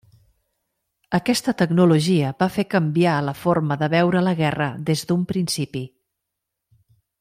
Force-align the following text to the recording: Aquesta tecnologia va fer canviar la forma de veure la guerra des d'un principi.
Aquesta 1.17 1.53
tecnologia 1.59 2.33
va 2.41 2.49
fer 2.57 2.67
canviar 2.73 3.19
la 3.29 3.37
forma 3.45 3.79
de 3.85 3.93
veure 3.97 4.27
la 4.29 4.37
guerra 4.43 4.73
des 4.91 5.09
d'un 5.11 5.31
principi. 5.35 5.87